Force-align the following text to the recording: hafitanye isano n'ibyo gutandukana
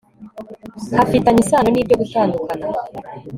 hafitanye 0.97 1.39
isano 1.43 1.69
n'ibyo 1.71 1.95
gutandukana 2.01 2.65